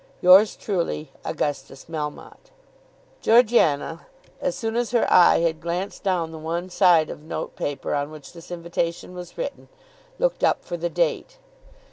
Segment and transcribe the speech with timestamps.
[0.19, 2.49] Yours truly, AUGUSTUS MELMOTTE.
[3.21, 4.07] Georgiana,
[4.41, 8.09] as soon as her eye had glanced down the one side of note paper on
[8.09, 9.67] which this invitation was written,
[10.17, 11.37] looked up for the date.